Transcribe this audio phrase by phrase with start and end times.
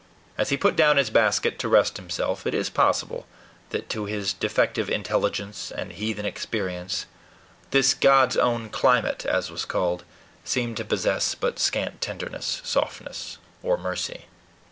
[0.35, 3.27] As he put down his basket to rest himself, it is possible
[3.69, 7.05] that, to his defective intelligence and heathen experience,
[7.69, 10.03] this "God's own climate," as was called,
[10.43, 14.25] seemed to possess but scant tenderness, softness, or mercy.